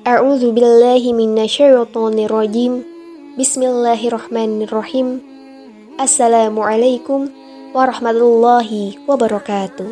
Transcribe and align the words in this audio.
أعوذ 0.00 0.56
بالله 0.56 1.12
من 1.12 1.36
الشيطان 1.44 2.16
الرجيم. 2.24 2.72
بسم 3.36 3.60
الله 3.60 4.00
الرحمن 4.08 4.64
الرحيم. 4.64 5.08
السلام 6.00 6.56
عليكم 6.56 7.20
ورحمة 7.76 8.10
الله 8.16 8.70
وبركاته. 9.04 9.88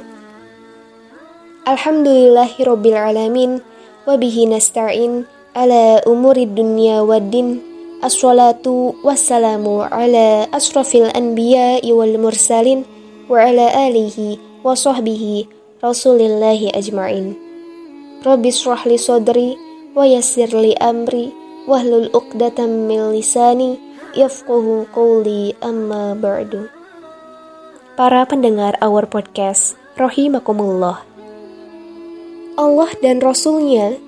الحمد 1.69 2.09
لله 2.09 2.53
رب 2.57 2.85
العالمين 2.89 3.61
وبه 4.09 4.37
نستعين 4.49 5.29
على 5.53 6.01
أمور 6.09 6.37
الدنيا 6.41 7.05
والدين. 7.05 7.61
الصلاة 8.01 8.65
والسلام 9.05 9.65
على 9.93 10.49
أشرف 10.49 10.91
الأنبياء 10.97 11.85
والمرسلين 11.85 12.81
وعلى 13.29 13.67
آله 13.93 14.17
وصحبه 14.65 15.45
رسول 15.85 16.21
الله 16.25 16.61
أجمعين. 16.73 17.27
رب 18.25 18.45
اشرح 18.47 18.81
لي 18.89 18.97
صدري 18.97 19.68
yassir 20.07 20.53
li 20.55 20.77
amri 20.79 21.33
wahlul 21.67 22.13
uqdatam 22.15 22.87
min 22.87 23.11
lisani 23.11 23.81
yafqahu 24.15 24.87
qawli 24.95 25.57
amma 25.59 26.15
ba'du. 26.15 26.71
Para 27.99 28.23
pendengar 28.31 28.79
Our 28.79 29.11
Podcast, 29.11 29.75
rahimakumullah. 29.99 31.03
Allah 32.55 32.91
dan 33.03 33.19
Rasulnya 33.19 33.99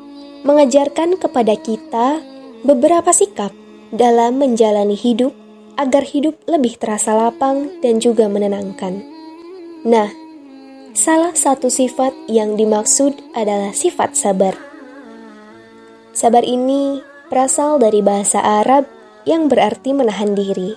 mengajarkan 0.47 1.19
kepada 1.19 1.59
kita 1.59 2.23
beberapa 2.63 3.11
sikap 3.11 3.51
dalam 3.91 4.39
menjalani 4.39 4.95
hidup 4.95 5.35
agar 5.75 6.07
hidup 6.07 6.39
lebih 6.47 6.79
terasa 6.79 7.17
lapang 7.17 7.83
dan 7.83 7.99
juga 7.99 8.31
menenangkan. 8.31 9.03
Nah, 9.83 10.13
salah 10.95 11.35
satu 11.35 11.73
sifat 11.73 12.13
yang 12.29 12.55
dimaksud 12.55 13.17
adalah 13.35 13.73
sifat 13.75 14.15
sabar. 14.15 14.70
Sabar 16.11 16.43
ini 16.43 16.99
berasal 17.31 17.79
dari 17.79 18.03
bahasa 18.03 18.43
Arab 18.43 18.83
yang 19.23 19.47
berarti 19.47 19.95
menahan 19.95 20.35
diri. 20.35 20.75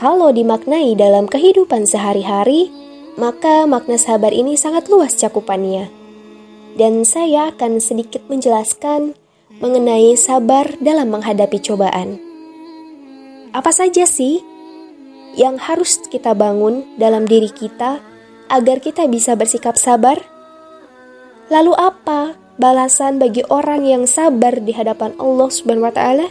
Kalau 0.00 0.32
dimaknai 0.32 0.96
dalam 0.96 1.28
kehidupan 1.28 1.84
sehari-hari, 1.84 2.72
maka 3.20 3.68
makna 3.68 4.00
sabar 4.00 4.32
ini 4.32 4.56
sangat 4.56 4.88
luas 4.88 5.12
cakupannya. 5.12 5.92
Dan 6.78 7.04
saya 7.04 7.52
akan 7.52 7.84
sedikit 7.84 8.24
menjelaskan 8.32 9.12
mengenai 9.60 10.16
sabar 10.16 10.72
dalam 10.80 11.12
menghadapi 11.12 11.58
cobaan. 11.60 12.16
Apa 13.52 13.74
saja 13.74 14.08
sih 14.08 14.40
yang 15.36 15.60
harus 15.60 16.00
kita 16.08 16.32
bangun 16.32 16.96
dalam 16.96 17.28
diri 17.28 17.52
kita 17.52 18.00
agar 18.48 18.78
kita 18.80 19.04
bisa 19.10 19.36
bersikap 19.36 19.76
sabar? 19.76 20.16
Lalu 21.50 21.74
apa 21.74 22.47
balasan 22.58 23.22
bagi 23.22 23.46
orang 23.46 23.86
yang 23.86 24.04
sabar 24.04 24.58
di 24.58 24.74
hadapan 24.74 25.14
Allah 25.16 25.48
Subhanahu 25.48 25.86
wa 25.86 25.94
taala? 25.94 26.26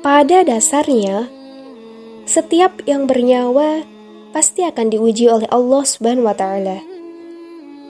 Pada 0.00 0.40
dasarnya, 0.44 1.28
setiap 2.24 2.80
yang 2.88 3.04
bernyawa 3.04 3.84
pasti 4.32 4.64
akan 4.64 4.88
diuji 4.88 5.28
oleh 5.28 5.46
Allah 5.52 5.84
Subhanahu 5.84 6.26
wa 6.26 6.36
taala. 6.36 6.80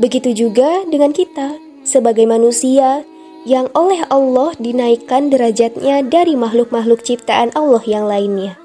Begitu 0.02 0.34
juga 0.34 0.82
dengan 0.90 1.14
kita 1.14 1.54
sebagai 1.86 2.26
manusia 2.26 3.06
yang 3.46 3.70
oleh 3.78 4.02
Allah 4.10 4.52
dinaikkan 4.58 5.30
derajatnya 5.30 6.02
dari 6.02 6.34
makhluk-makhluk 6.34 7.06
ciptaan 7.06 7.54
Allah 7.54 7.82
yang 7.86 8.10
lainnya. 8.10 8.58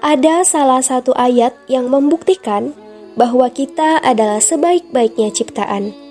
Ada 0.00 0.42
salah 0.48 0.82
satu 0.82 1.14
ayat 1.14 1.54
yang 1.68 1.92
membuktikan 1.92 2.72
bahwa 3.14 3.46
kita 3.52 4.00
adalah 4.00 4.40
sebaik-baiknya 4.40 5.28
ciptaan 5.28 6.09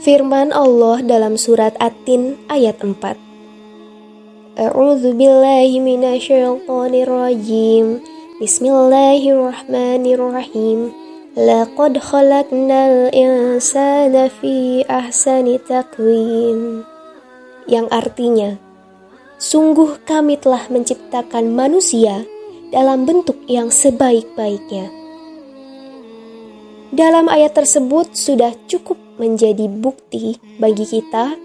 Firman 0.00 0.48
Allah 0.56 1.04
dalam 1.04 1.36
surat 1.36 1.76
At-Tin 1.76 2.40
ayat 2.48 2.80
4. 2.80 3.20
A'udzu 4.56 5.12
billahi 5.12 5.76
minasyaitonir 5.76 7.04
rajim. 7.04 8.00
Bismillahirrahmanirrahim. 8.40 10.96
Laqad 11.36 12.00
khalaqnal 12.00 13.12
insana 13.12 14.32
fi 14.40 14.88
ahsani 14.88 15.60
taqwim. 15.68 16.80
Yang 17.68 17.86
artinya, 17.92 18.56
sungguh 19.36 20.00
kami 20.08 20.40
telah 20.40 20.64
menciptakan 20.72 21.52
manusia 21.52 22.24
dalam 22.72 23.04
bentuk 23.04 23.36
yang 23.52 23.68
sebaik-baiknya. 23.68 24.88
Dalam 26.88 27.28
ayat 27.28 27.52
tersebut 27.52 28.16
sudah 28.16 28.56
cukup 28.64 29.09
menjadi 29.20 29.68
bukti 29.68 30.40
bagi 30.56 30.88
kita 30.88 31.36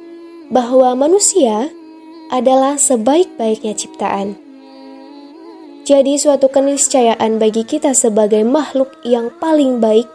bahwa 0.48 0.96
manusia 0.96 1.68
adalah 2.32 2.80
sebaik-baiknya 2.80 3.76
ciptaan. 3.76 4.40
Jadi 5.86 6.18
suatu 6.18 6.50
keniscayaan 6.50 7.38
bagi 7.38 7.62
kita 7.62 7.94
sebagai 7.94 8.42
makhluk 8.42 8.90
yang 9.06 9.30
paling 9.38 9.78
baik 9.78 10.10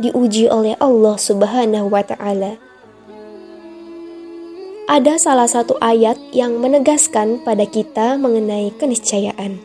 diuji 0.00 0.48
oleh 0.48 0.78
Allah 0.80 1.20
Subhanahu 1.20 1.92
wa 1.92 2.00
taala. 2.00 2.56
Ada 4.88 5.20
salah 5.20 5.46
satu 5.46 5.76
ayat 5.78 6.18
yang 6.32 6.56
menegaskan 6.58 7.44
pada 7.44 7.68
kita 7.68 8.16
mengenai 8.16 8.72
keniscayaan. 8.74 9.60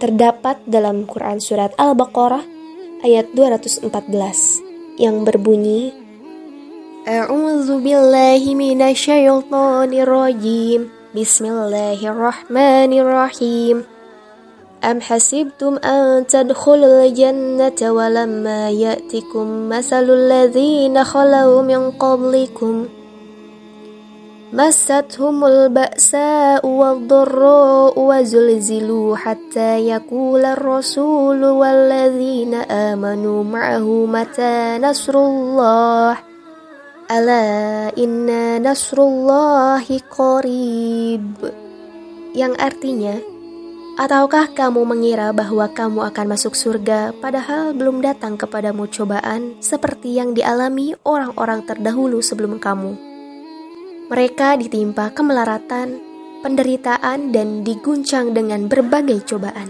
Terdapat 0.00 0.58
dalam 0.66 1.06
Quran 1.06 1.38
surat 1.38 1.70
Al-Baqarah 1.78 2.42
ayat 3.06 3.30
214 3.36 3.86
yang 4.98 5.22
berbunyi 5.22 6.01
أعوذ 7.08 7.82
بالله 7.82 8.54
من 8.54 8.82
الشيطان 8.82 9.92
الرجيم. 9.92 10.90
بسم 11.18 11.44
الله 11.44 11.98
الرحمن 11.98 12.92
الرحيم. 12.92 13.84
أم 14.84 15.00
حسبتم 15.00 15.76
أن 15.82 16.26
تدخلوا 16.26 17.02
الجنة 17.02 17.80
ولما 17.82 18.70
يأتكم 18.70 19.68
مثل 19.68 20.10
الذين 20.10 21.04
خلوا 21.04 21.62
من 21.62 21.90
قبلكم؟ 21.90 22.86
مستهم 24.52 25.44
البأساء 25.44 26.66
والضراء 26.66 27.94
وزلزلوا 27.98 29.16
حتى 29.16 29.78
يقول 29.90 30.44
الرسول 30.44 31.44
والذين 31.44 32.54
آمنوا 32.54 33.44
معه 33.44 34.06
متى 34.06 34.78
نصر 34.78 35.18
الله؟ 35.18 36.31
Ala 37.12 37.92
inna 37.92 38.56
nasrullahi 38.56 40.00
qarib. 40.08 41.44
Yang 42.32 42.54
artinya, 42.56 43.20
ataukah 44.00 44.56
kamu 44.56 44.80
mengira 44.88 45.28
bahwa 45.36 45.68
kamu 45.68 46.08
akan 46.08 46.32
masuk 46.32 46.56
surga 46.56 47.12
padahal 47.20 47.76
belum 47.76 48.00
datang 48.00 48.40
kepadamu 48.40 48.88
cobaan 48.88 49.60
seperti 49.60 50.16
yang 50.16 50.32
dialami 50.32 50.96
orang-orang 51.04 51.68
terdahulu 51.68 52.24
sebelum 52.24 52.56
kamu? 52.56 52.96
Mereka 54.08 54.56
ditimpa 54.64 55.12
kemelaratan, 55.12 56.00
penderitaan, 56.40 57.28
dan 57.28 57.60
diguncang 57.60 58.32
dengan 58.32 58.72
berbagai 58.72 59.20
cobaan. 59.28 59.68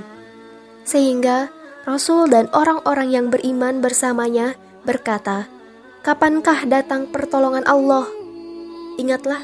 Sehingga 0.87 1.51
Rasul 1.91 2.31
dan 2.31 2.47
orang-orang 2.55 3.11
yang 3.11 3.27
beriman 3.35 3.83
bersamanya 3.83 4.55
berkata, 4.87 5.51
Kapankah 6.03 6.67
datang 6.67 7.07
pertolongan 7.15 7.63
Allah? 7.63 8.11
Ingatlah, 8.99 9.39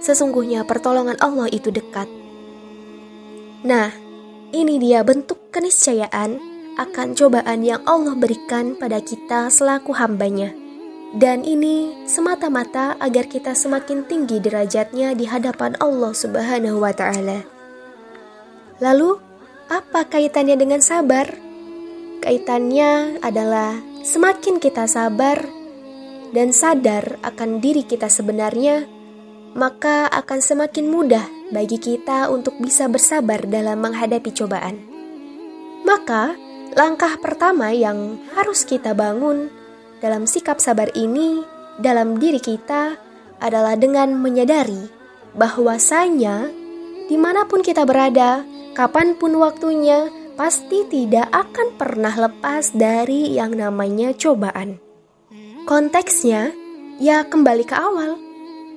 sesungguhnya 0.00 0.64
pertolongan 0.64 1.20
Allah 1.20 1.44
itu 1.52 1.68
dekat. 1.68 2.08
Nah, 3.68 3.92
ini 4.48 4.80
dia 4.80 5.04
bentuk 5.04 5.52
keniscayaan 5.52 6.40
akan 6.80 7.12
cobaan 7.12 7.60
yang 7.60 7.84
Allah 7.84 8.16
berikan 8.16 8.80
pada 8.80 9.04
kita 9.04 9.52
selaku 9.52 9.92
hambanya. 9.92 10.56
Dan 11.12 11.44
ini 11.44 12.08
semata-mata 12.08 12.96
agar 12.96 13.28
kita 13.28 13.52
semakin 13.52 14.08
tinggi 14.08 14.40
derajatnya 14.40 15.12
di 15.12 15.28
hadapan 15.28 15.76
Allah 15.84 16.16
Subhanahu 16.16 16.80
wa 16.80 16.96
Ta'ala. 16.96 17.44
Lalu, 18.80 19.20
apa 19.68 20.08
kaitannya 20.08 20.56
dengan 20.56 20.80
sabar? 20.80 21.28
Kaitannya 22.24 23.20
adalah 23.20 23.76
semakin 24.00 24.56
kita 24.56 24.88
sabar, 24.88 25.59
dan 26.30 26.54
sadar 26.54 27.18
akan 27.26 27.58
diri 27.58 27.82
kita 27.82 28.06
sebenarnya, 28.06 28.86
maka 29.54 30.06
akan 30.10 30.38
semakin 30.38 30.86
mudah 30.86 31.26
bagi 31.50 31.78
kita 31.82 32.30
untuk 32.30 32.54
bisa 32.62 32.86
bersabar 32.86 33.42
dalam 33.46 33.82
menghadapi 33.82 34.30
cobaan. 34.30 34.78
Maka, 35.82 36.38
langkah 36.78 37.18
pertama 37.18 37.74
yang 37.74 38.22
harus 38.38 38.62
kita 38.62 38.94
bangun 38.94 39.50
dalam 39.98 40.24
sikap 40.30 40.62
sabar 40.62 40.88
ini 40.94 41.42
dalam 41.82 42.22
diri 42.22 42.38
kita 42.38 42.94
adalah 43.42 43.74
dengan 43.74 44.14
menyadari 44.14 44.86
bahwasanya 45.34 46.50
di 47.10 47.18
mana 47.18 47.42
pun 47.42 47.58
kita 47.58 47.82
berada, 47.82 48.46
kapan 48.78 49.18
pun 49.18 49.34
waktunya, 49.42 50.06
pasti 50.38 50.86
tidak 50.86 51.26
akan 51.34 51.74
pernah 51.74 52.14
lepas 52.14 52.70
dari 52.70 53.34
yang 53.34 53.58
namanya 53.58 54.14
cobaan. 54.14 54.89
Konteksnya, 55.70 56.50
ya 56.98 57.22
kembali 57.22 57.62
ke 57.62 57.78
awal, 57.78 58.18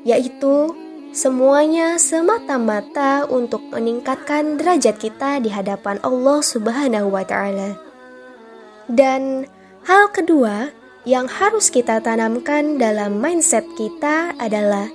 yaitu 0.06 0.78
semuanya 1.10 1.98
semata-mata 1.98 3.25
untuk 3.34 3.66
meningkatkan 3.74 4.62
derajat 4.62 5.01
kita 5.01 5.42
di 5.42 5.50
hadapan 5.50 5.98
Allah 6.06 6.45
Subhanahu 6.45 7.10
wa 7.10 7.25
taala. 7.25 7.81
Dan 8.86 9.50
hal 9.90 10.13
kedua 10.13 10.69
yang 11.10 11.25
harus 11.25 11.74
kita 11.74 11.98
tanamkan 11.98 12.78
dalam 12.78 13.18
mindset 13.18 13.66
kita 13.74 14.38
adalah 14.38 14.86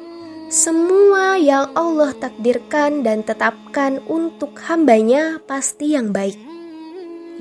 semua 0.55 1.35
yang 1.35 1.67
Allah 1.75 2.15
takdirkan 2.15 3.03
dan 3.03 3.27
tetapkan 3.27 3.99
untuk 4.07 4.55
hambanya 4.71 5.43
pasti 5.51 5.99
yang 5.99 6.15
baik. 6.15 6.39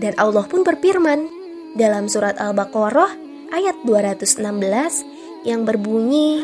Dan 0.02 0.18
Allah 0.18 0.50
pun 0.50 0.66
berfirman 0.66 1.30
dalam 1.78 2.10
surat 2.10 2.42
Al-Baqarah 2.42 3.27
ayat 3.52 3.76
216 3.86 5.06
yang 5.48 5.64
berbunyi 5.64 6.44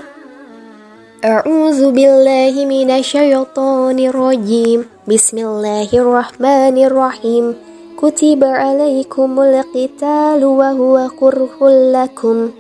A'udzu 1.24 1.96
billahi 1.96 2.68
minasyaitonir 2.68 4.12
rajim. 4.12 4.92
Bismillahirrahmanirrahim. 5.08 7.56
Kutiba 7.96 8.60
'alaikumul 8.60 9.56
qitalu 9.72 10.52
wa 10.52 10.76
huwa 10.76 11.08
kurhul 11.16 11.96
lakum. 11.96 12.52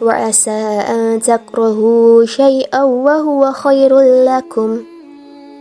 Wa 0.00 0.16
asa 0.16 0.88
an 0.88 1.20
takrahu 1.20 2.24
syai'an 2.24 2.88
wa 2.88 3.20
huwa 3.20 3.52
khairul 3.52 4.32
lakum. 4.32 4.88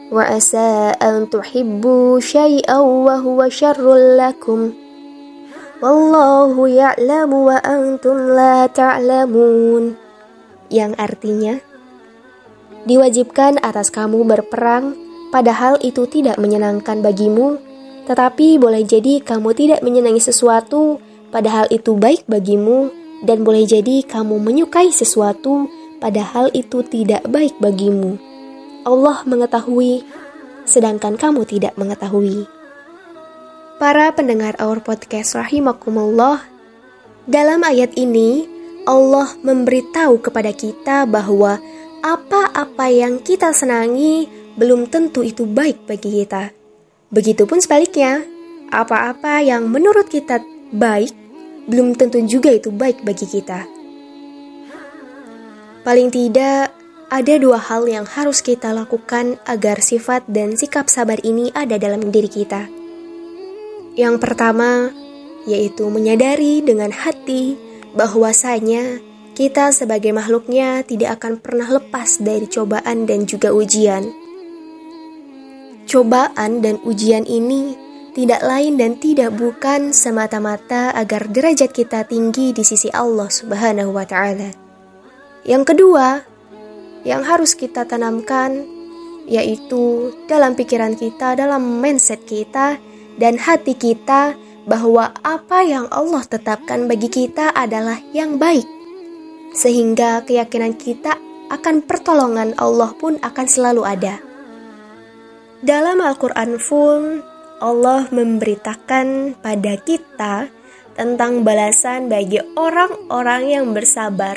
Wa 0.07 0.23
asa 0.31 0.95
an 1.03 1.27
tuhibbu 1.27 2.23
syai'an 2.23 3.03
wa 3.03 3.19
huwa 3.19 3.51
syarrul 3.51 4.15
lakum. 4.15 4.82
Wallahu 5.83 6.63
ya'lamu 6.63 7.51
wa 7.51 7.59
antum 7.59 8.31
la 8.31 8.71
ta'lamun. 8.71 10.00
Yang 10.71 10.95
artinya 10.95 11.59
diwajibkan 12.88 13.59
atas 13.59 13.91
kamu 13.91 14.24
berperang 14.24 14.95
padahal 15.35 15.75
itu 15.83 16.07
tidak 16.07 16.39
menyenangkan 16.39 17.03
bagimu, 17.03 17.59
tetapi 18.07 18.63
boleh 18.63 18.88
jadi 18.88 19.19
kamu 19.27 19.51
tidak 19.51 19.83
menyenangi 19.83 20.24
sesuatu 20.24 21.03
padahal 21.35 21.68
itu 21.68 22.00
baik 22.00 22.31
bagimu 22.31 22.88
dan 23.27 23.44
boleh 23.44 23.68
jadi 23.68 24.07
kamu 24.07 24.39
menyukai 24.39 24.88
sesuatu 24.88 25.68
padahal 26.00 26.47
itu 26.56 26.80
tidak 26.88 27.27
baik 27.27 27.59
bagimu. 27.59 28.15
Allah 28.88 29.19
mengetahui 29.27 30.07
sedangkan 30.63 31.19
kamu 31.19 31.44
tidak 31.44 31.75
mengetahui. 31.75 32.52
Para 33.83 34.15
pendengar 34.15 34.56
Our 34.63 34.80
Podcast 34.80 35.35
rahimakumullah, 35.35 36.39
dalam 37.27 37.68
ayat 37.68 37.91
ini 38.00 38.47
Allah 38.88 39.35
memberitahu 39.44 40.24
kepada 40.24 40.56
kita 40.56 41.03
bahwa 41.03 41.59
apa-apa 42.00 42.88
yang 42.88 43.19
kita 43.19 43.51
senangi 43.51 44.31
belum 44.56 44.88
tentu 44.88 45.19
itu 45.19 45.44
baik 45.44 45.83
bagi 45.83 46.24
kita. 46.24 46.56
Begitupun 47.12 47.59
sebaliknya, 47.59 48.24
apa-apa 48.71 49.44
yang 49.44 49.68
menurut 49.68 50.07
kita 50.07 50.39
baik 50.71 51.12
belum 51.68 52.00
tentu 52.00 52.24
juga 52.24 52.56
itu 52.56 52.71
baik 52.71 53.03
bagi 53.03 53.27
kita. 53.27 53.68
Paling 55.83 56.07
tidak, 56.07 56.71
ada 57.12 57.33
dua 57.35 57.59
hal 57.59 57.83
yang 57.91 58.07
harus 58.07 58.39
kita 58.39 58.71
lakukan 58.71 59.35
agar 59.44 59.83
sifat 59.83 60.24
dan 60.31 60.56
sikap 60.56 60.88
sabar 60.88 61.19
ini 61.27 61.51
ada 61.51 61.75
dalam 61.75 62.00
diri 62.15 62.31
kita. 62.31 62.82
Yang 63.94 64.16
pertama, 64.25 64.90
yaitu 65.45 65.86
menyadari 65.94 66.66
dengan 66.66 66.90
hati 66.90 67.54
bahwasanya 67.94 68.98
kita 69.34 69.69
sebagai 69.74 70.13
makhluknya 70.13 70.81
tidak 70.86 71.22
akan 71.22 71.38
pernah 71.42 71.69
lepas 71.69 72.22
dari 72.22 72.50
cobaan 72.50 73.06
dan 73.06 73.30
juga 73.30 73.54
ujian. 73.54 74.10
Cobaan 75.86 76.66
dan 76.66 76.81
ujian 76.86 77.25
ini 77.30 77.78
tidak 78.13 78.45
lain 78.45 78.78
dan 78.78 78.98
tidak 79.01 79.34
bukan 79.34 79.90
semata-mata 79.90 80.94
agar 80.94 81.30
derajat 81.30 81.74
kita 81.74 82.06
tinggi 82.06 82.54
di 82.54 82.62
sisi 82.62 82.90
Allah 82.94 83.30
Subhanahu 83.30 83.94
wa 83.94 84.06
taala. 84.06 84.54
Yang 85.45 85.74
kedua, 85.74 86.22
yang 87.04 87.25
harus 87.25 87.57
kita 87.57 87.90
tanamkan 87.90 88.69
yaitu 89.25 90.13
dalam 90.30 90.54
pikiran 90.54 90.94
kita, 90.94 91.34
dalam 91.34 91.81
mindset 91.81 92.22
kita 92.24 92.78
dan 93.18 93.38
hati 93.38 93.77
kita 93.77 94.33
bahwa 94.63 95.12
apa 95.21 95.60
yang 95.63 95.86
Allah 95.92 96.24
tetapkan 96.24 96.88
bagi 96.88 97.12
kita 97.12 97.51
adalah 97.51 98.00
yang 98.15 98.39
baik. 98.39 98.65
Sehingga 99.54 100.25
keyakinan 100.25 100.74
kita 100.80 101.19
akan 101.51 101.86
pertolongan 101.86 102.57
Allah 102.57 102.95
pun 102.98 103.19
akan 103.21 103.45
selalu 103.45 103.86
ada. 103.86 104.18
Dalam 105.63 106.01
Al-Quran 106.01 106.60
pun 106.60 107.24
Allah 107.63 108.10
memberitakan 108.12 109.39
pada 109.39 109.74
kita 109.80 110.51
tentang 110.98 111.48
balasan 111.48 112.12
bagi 112.12 112.42
orang-orang 112.57 113.44
yang 113.48 113.71
bersabar 113.71 114.36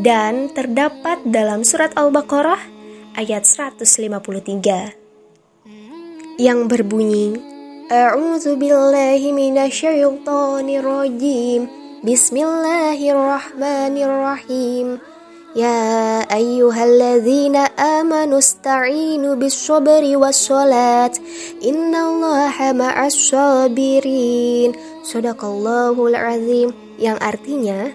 dan 0.00 0.50
terdapat 0.50 1.22
dalam 1.22 1.62
surat 1.62 1.94
Al-Baqarah 1.94 2.58
ayat 3.14 3.46
153 3.46 6.42
yang 6.42 6.66
berbunyi 6.66 7.53
A'udzu 7.89 8.53
billahi 8.55 9.33
minasyaitonir 9.33 10.85
rajim 10.85 11.65
Bismillahirrahmanirrahim 12.05 15.01
يا 15.55 16.21
أيها 16.29 16.85
الذين 16.85 17.55
آمنوا 17.81 18.37
استعينوا 18.37 19.35
بالصبر 19.35 20.17
والصلاة 20.17 21.11
إن 21.65 21.95
الله 21.95 22.55
مع 22.73 23.05
الصابرين 23.05 24.69
صدق 25.01 25.45
الله 25.45 25.95
العظيم 26.07 26.69
yang 27.01 27.17
artinya 27.17 27.89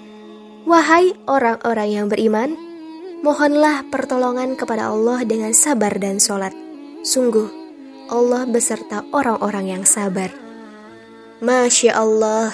Wahai 0.66 1.14
orang-orang 1.31 1.88
yang 1.92 2.06
beriman 2.10 2.58
mohonlah 3.22 3.86
pertolongan 3.86 4.58
kepada 4.58 4.90
Allah 4.90 5.22
dengan 5.22 5.54
sabar 5.54 5.94
dan 5.94 6.19
sholat 6.19 6.50
sungguh 7.06 7.67
Allah 8.09 8.50
beserta 8.50 9.06
orang-orang 9.13 9.77
yang 9.77 9.83
sabar 9.85 10.33
Masya 11.39 11.95
Allah 11.95 12.51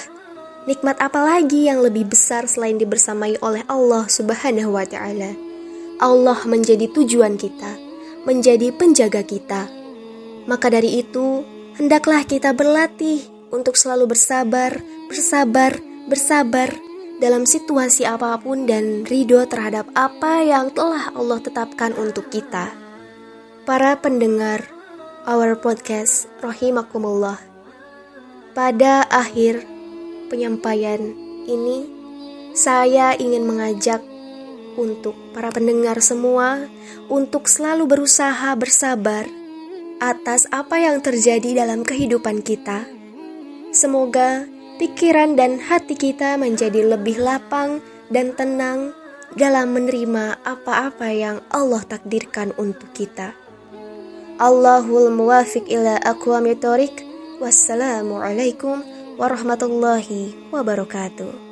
Nikmat 0.65 0.97
apa 0.97 1.21
lagi 1.21 1.69
yang 1.69 1.85
lebih 1.85 2.09
besar 2.09 2.49
selain 2.49 2.81
dibersamai 2.81 3.37
oleh 3.37 3.61
Allah 3.69 4.09
Subhanahu 4.09 4.73
wa 4.73 4.81
taala? 4.81 5.37
Allah 6.01 6.41
menjadi 6.49 6.89
tujuan 6.89 7.37
kita, 7.37 7.77
menjadi 8.25 8.73
penjaga 8.73 9.21
kita. 9.21 9.69
Maka 10.49 10.73
dari 10.73 11.05
itu, 11.05 11.45
hendaklah 11.77 12.25
kita 12.25 12.49
berlatih 12.57 13.21
untuk 13.53 13.77
selalu 13.77 14.17
bersabar, 14.17 14.73
bersabar, 15.05 15.77
bersabar 16.09 16.73
dalam 17.21 17.45
situasi 17.45 18.01
apa 18.09 18.33
pun 18.41 18.65
dan 18.65 19.05
ridho 19.05 19.45
terhadap 19.45 19.85
apa 19.93 20.41
yang 20.41 20.73
telah 20.73 21.13
Allah 21.13 21.45
tetapkan 21.45 21.93
untuk 21.93 22.33
kita. 22.33 22.73
Para 23.69 24.01
pendengar 24.01 24.74
our 25.25 25.57
podcast 25.57 26.29
rahimakumullah. 26.39 27.41
Pada 28.53 29.03
akhir 29.09 29.65
penyampaian 30.29 31.01
ini, 31.49 31.89
saya 32.53 33.17
ingin 33.17 33.43
mengajak 33.43 34.05
untuk 34.77 35.17
para 35.33 35.49
pendengar 35.49 35.97
semua 35.99 36.69
untuk 37.09 37.49
selalu 37.49 37.89
berusaha 37.89 38.53
bersabar 38.53 39.25
atas 39.97 40.45
apa 40.53 40.77
yang 40.77 41.01
terjadi 41.01 41.65
dalam 41.65 41.81
kehidupan 41.81 42.45
kita. 42.45 42.85
Semoga 43.73 44.45
pikiran 44.77 45.35
dan 45.35 45.57
hati 45.57 45.97
kita 45.97 46.37
menjadi 46.37 46.95
lebih 46.95 47.17
lapang 47.19 47.81
dan 48.13 48.37
tenang 48.37 48.93
dalam 49.35 49.73
menerima 49.73 50.39
apa-apa 50.45 51.09
yang 51.11 51.37
Allah 51.49 51.83
takdirkan 51.83 52.55
untuk 52.55 52.93
kita. 52.95 53.44
Allahul 54.35 55.15
muwafiq 55.15 55.63
ila 55.71 55.95
aqwamit 56.03 56.59
Wassalamualaikum 57.35 58.83
warahmatullahi 59.19 60.35
wabarakatuh. 60.51 61.44